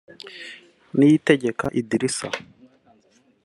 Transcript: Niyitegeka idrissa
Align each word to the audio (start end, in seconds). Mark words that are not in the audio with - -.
Niyitegeka 0.97 1.65
idrissa 1.79 2.27